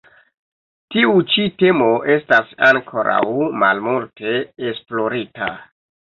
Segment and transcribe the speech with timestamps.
[0.93, 3.19] Tiu ĉi temo estas ankoraŭ
[3.65, 4.33] malmulte
[4.71, 5.51] esplorita.